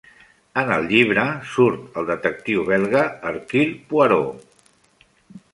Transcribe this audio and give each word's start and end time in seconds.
En 0.61 0.71
el 0.75 0.87
llibre 0.91 1.25
surt 1.51 1.99
el 2.01 2.09
detectiu 2.09 2.65
belga 2.73 3.05
Hercule 3.33 3.79
Poirot. 3.93 4.69